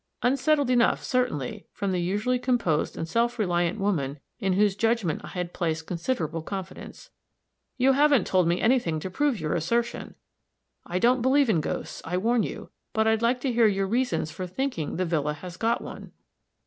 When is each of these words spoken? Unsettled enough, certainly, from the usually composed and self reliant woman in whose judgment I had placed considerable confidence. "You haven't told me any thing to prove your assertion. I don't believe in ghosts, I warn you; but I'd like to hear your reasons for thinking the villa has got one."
Unsettled 0.23 0.71
enough, 0.71 1.03
certainly, 1.03 1.67
from 1.71 1.91
the 1.91 2.01
usually 2.01 2.39
composed 2.39 2.97
and 2.97 3.07
self 3.07 3.37
reliant 3.37 3.79
woman 3.79 4.19
in 4.39 4.53
whose 4.53 4.75
judgment 4.75 5.21
I 5.23 5.27
had 5.27 5.53
placed 5.53 5.85
considerable 5.85 6.41
confidence. 6.41 7.11
"You 7.77 7.91
haven't 7.91 8.25
told 8.25 8.47
me 8.47 8.59
any 8.59 8.79
thing 8.79 8.99
to 9.01 9.11
prove 9.11 9.39
your 9.39 9.53
assertion. 9.53 10.15
I 10.87 10.97
don't 10.97 11.21
believe 11.21 11.51
in 11.51 11.61
ghosts, 11.61 12.01
I 12.03 12.17
warn 12.17 12.41
you; 12.41 12.71
but 12.93 13.05
I'd 13.05 13.21
like 13.21 13.41
to 13.41 13.53
hear 13.53 13.67
your 13.67 13.85
reasons 13.85 14.31
for 14.31 14.47
thinking 14.47 14.95
the 14.95 15.05
villa 15.05 15.33
has 15.35 15.55
got 15.55 15.81
one." 15.83 16.11